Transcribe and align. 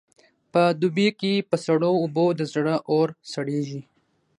په 0.53 0.61
دوبې 0.81 1.07
کې 1.19 1.33
په 1.49 1.55
سړو 1.65 1.91
اوبو 2.01 2.25
د 2.39 2.41
زړه 2.53 2.75
اور 2.91 3.07
سړېږي. 3.31 3.81